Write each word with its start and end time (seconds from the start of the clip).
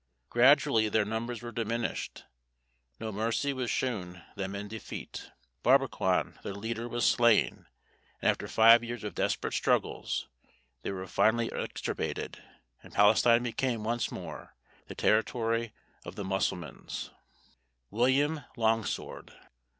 Gradually 0.31 0.89
their 0.89 1.05
numbers 1.05 1.43
were 1.43 1.51
diminished. 1.51 2.23
No 2.99 3.11
mercy 3.11 3.53
was 3.53 3.69
shewn 3.69 4.23
them 4.35 4.55
in 4.55 4.67
defeat. 4.67 5.29
Barbaquan 5.63 6.41
their 6.41 6.55
leader 6.55 6.87
was 6.89 7.05
slain; 7.07 7.67
and 8.19 8.31
after 8.31 8.47
five 8.47 8.83
years 8.83 9.03
of 9.03 9.13
desperate 9.13 9.53
struggles, 9.53 10.27
they 10.81 10.89
were 10.89 11.05
finally 11.05 11.53
extirpated, 11.53 12.41
and 12.81 12.95
Palestine 12.95 13.43
became 13.43 13.83
once 13.83 14.11
more 14.11 14.55
the 14.87 14.95
territory 14.95 15.71
of 16.03 16.15
the 16.15 16.23
Mussulmans. 16.25 17.11
[Illustration: 17.91 17.91
WILLIAM 17.91 18.41
LONGSWORD. 18.57 19.33